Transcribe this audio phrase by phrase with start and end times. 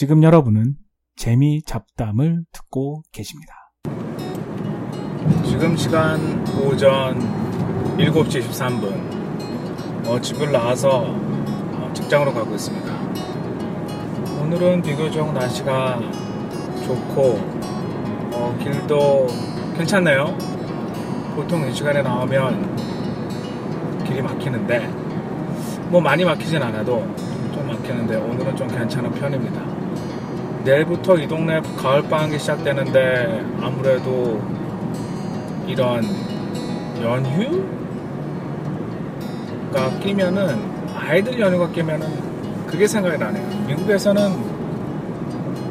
[0.00, 0.76] 지금 여러분은
[1.14, 3.52] 재미 잡담을 듣고 계십니다.
[5.44, 6.18] 지금 시간
[6.56, 7.18] 오전
[7.98, 10.08] 7시 13분.
[10.08, 12.90] 어, 집을 나와서 어, 직장으로 가고 있습니다.
[14.40, 16.00] 오늘은 비교적 날씨가
[16.86, 17.38] 좋고
[18.32, 19.26] 어, 길도
[19.76, 20.34] 괜찮네요.
[21.36, 22.74] 보통 이 시간에 나오면
[24.06, 24.88] 길이 막히는데
[25.90, 27.00] 뭐 많이 막히진 않아도
[27.52, 29.79] 좀 막히는데 오늘은 좀 괜찮은 편입니다.
[30.64, 34.40] 내일부터 이 동네 가을방학이 시작되는데 아무래도
[35.66, 36.04] 이런
[37.00, 37.60] 연휴가
[40.00, 40.58] 끼면은
[40.94, 42.06] 아이들 연휴가 끼면은
[42.66, 43.66] 그게 생각이 나네요.
[43.68, 44.60] 미국에서는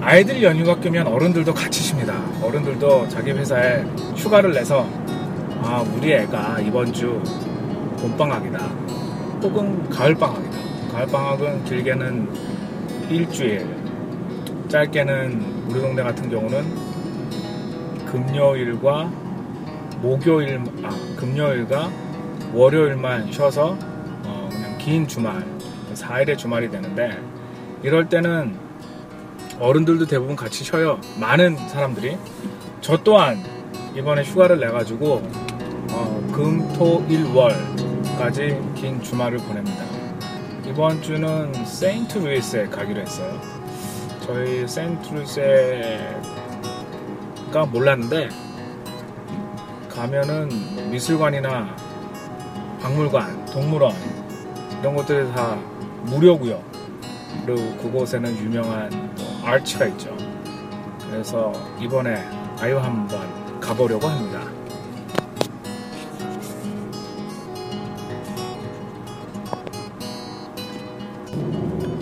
[0.00, 2.14] 아이들 연휴가 끼면 어른들도 같이 쉽니다.
[2.42, 3.84] 어른들도 자기 회사에
[4.16, 4.86] 휴가를 내서
[5.62, 7.22] 아 우리 애가 이번 주
[8.00, 8.58] 봄방학이다.
[9.42, 10.58] 혹은 가을방학이다.
[10.92, 12.28] 가을방학은 길게는
[13.10, 13.66] 일주일,
[14.74, 16.64] 짧게는 우리 동네 같은 경우는
[18.06, 19.04] 금요일과
[20.02, 21.92] 목요일, 아, 금요일과
[22.52, 23.78] 월요일만 쉬어서
[24.24, 25.46] 어, 그냥 긴 주말,
[25.94, 27.16] 4일의 주말이 되는데
[27.84, 28.56] 이럴 때는
[29.60, 30.98] 어른들도 대부분 같이 쉬어요.
[31.20, 32.18] 많은 사람들이.
[32.80, 33.44] 저 또한
[33.94, 35.22] 이번에 휴가를 내가지고
[35.92, 39.84] 어, 금, 토, 일, 월까지 긴 주말을 보냅니다.
[40.66, 43.53] 이번 주는 세인트 루이스에 가기로 했어요.
[44.26, 44.64] 저희
[45.12, 45.42] 루이스가
[47.70, 48.30] 몰랐는데
[49.90, 50.48] 가면은
[50.90, 51.76] 미술관이나
[52.80, 53.94] 박물관, 동물원
[54.80, 55.56] 이런 것들이 다
[56.04, 56.62] 무료고요.
[57.44, 60.16] 그리고 그곳에는 유명한 뭐 아치가 있죠.
[61.10, 62.16] 그래서 이번에
[62.60, 64.53] 아유 한번 가보려고 합니다.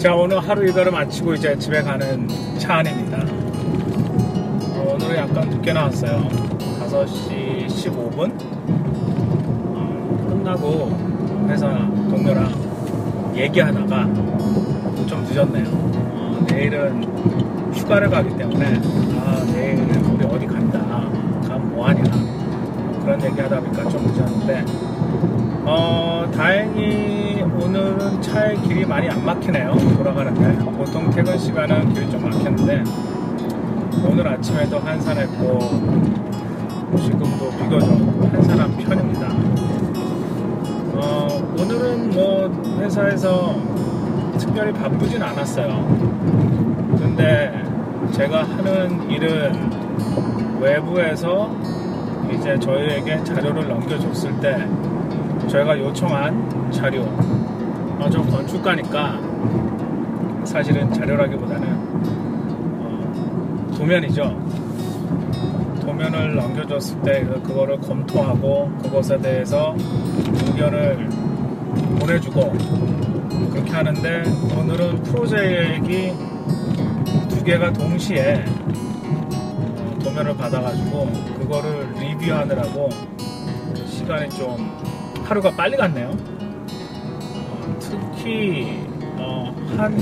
[0.03, 2.27] 자 오늘 하루 일과를 마치고 이제 집에 가는
[2.59, 3.19] 차 안입니다.
[3.21, 6.29] 어, 오늘은 약간 늦게 나왔어요.
[6.59, 8.33] 5시 15분
[9.77, 11.69] 어, 끝나고 회사
[12.11, 14.13] 동료랑 얘기하다가
[15.07, 15.67] 좀 늦었네요.
[15.69, 17.05] 어, 내일은
[17.73, 18.81] 휴가를 가기 때문에
[19.21, 20.81] 아 내일은 우리 어디 간다.
[21.47, 22.03] 가면 뭐하냐.
[23.05, 24.65] 그런 얘기하다 보니까 좀 늦었는데
[25.65, 29.75] 어, 다행히 오늘은 차의 길이 많이 안 막히네요.
[29.97, 30.65] 돌아가는데.
[30.73, 32.83] 보통 퇴근 시간은 길이 좀 막혔는데,
[34.05, 35.59] 오늘 아침에도 한산했고,
[36.99, 37.91] 지금도 비교적
[38.33, 39.29] 한산한 편입니다.
[40.95, 41.29] 어,
[41.61, 43.57] 오늘은 뭐 회사에서
[44.39, 45.87] 특별히 바쁘진 않았어요.
[46.99, 47.63] 근데
[48.11, 49.71] 제가 하는 일은
[50.61, 51.55] 외부에서
[52.33, 54.69] 이제 저희에게 자료를 넘겨줬을 때
[55.49, 59.21] 저희가 요청한 자료, 어, 저 건축가니까
[60.45, 61.69] 사실은 자료라기보다는
[62.81, 64.23] 어, 도면이죠.
[65.81, 69.75] 도면을 넘겨줬을 때 그거를 검토하고 그것에 대해서
[70.47, 71.09] 의견을
[72.01, 72.53] 보내주고
[73.51, 74.23] 그렇게 하는데
[74.59, 76.13] 오늘은 프로젝트이
[77.29, 82.89] 두 개가 동시에 어, 도면을 받아가지고 그거를 리뷰하느라고
[83.87, 84.92] 시간이 좀
[85.33, 86.11] 하루가 빨리 갔네요.
[86.11, 88.85] 어, 특히
[89.17, 89.95] 어, 한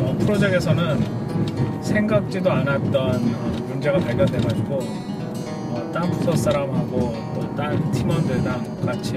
[0.00, 6.98] 어, 프로젝트에서는 생각지도 않았던 어, 문제가 발견돼가지고 어, 딴 부서 사람하고
[7.36, 9.16] 또 딴 팀원들이랑 같이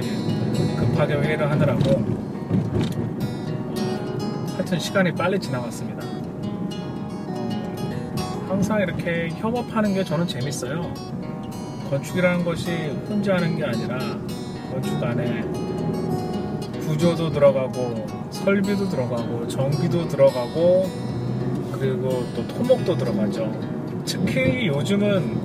[0.77, 3.73] 급하게 회의를 하느라고 어,
[4.57, 6.05] 하여튼 시간이 빨리 지나갔습니다.
[7.25, 10.93] 어, 항상 이렇게 협업하는 게 저는 재밌어요.
[11.89, 12.71] 건축이라는 것이
[13.09, 13.97] 혼자 하는 게 아니라
[14.71, 15.41] 건축 안에
[16.87, 20.89] 구조도 들어가고 설비도 들어가고 전기도 들어가고
[21.73, 23.51] 그리고 또 토목도 들어가죠.
[24.05, 25.41] 특히 요즘은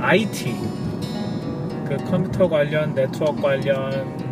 [0.00, 0.54] IT
[1.86, 4.26] 그 컴퓨터 관련 네트워크 관련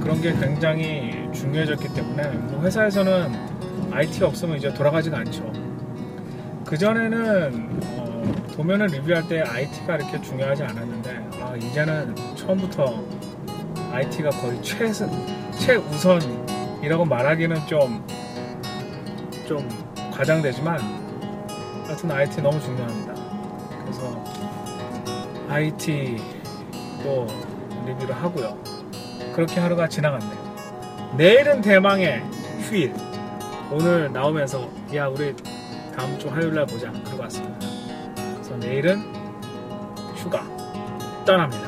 [0.00, 3.32] 그런 게 굉장히 중요해졌기 때문에 뭐 회사에서는
[3.90, 5.52] IT가 없으면 이제 돌아가지가 않죠.
[6.64, 8.22] 그 전에는 어,
[8.54, 13.02] 도면을 리뷰할 때 IT가 이렇게 중요하지 않았는데 아, 이제는 처음부터
[13.92, 15.10] IT가 거의 최선,
[15.58, 18.06] 최우선이라고 말하기는 좀,
[19.46, 19.68] 좀
[20.12, 20.78] 과장되지만
[21.86, 23.14] 하여튼 IT 너무 중요합니다.
[23.82, 24.24] 그래서
[25.48, 27.26] IT도
[27.86, 28.58] 리뷰를 하고요.
[29.34, 31.14] 그렇게 하루가 지나갔네요.
[31.16, 32.22] 내일은 대망의
[32.60, 32.94] 휴일.
[33.70, 35.34] 오늘 나오면서 야 우리
[35.96, 36.90] 다음 주 화요일 날 보자.
[36.92, 37.58] 그러고 왔습니다.
[38.34, 39.00] 그래서 내일은
[40.16, 40.42] 휴가
[41.24, 41.67] 떠납니다.